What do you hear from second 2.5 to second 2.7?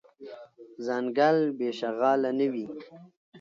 وي.